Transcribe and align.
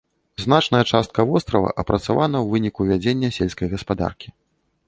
Значная 0.43 0.79
частка 0.91 1.25
вострава 1.33 1.69
апрацавана 1.83 2.37
ў 2.41 2.47
выніку 2.57 2.81
вядзення 2.93 3.33
сельскай 3.39 3.67
гаспадаркі. 3.75 4.27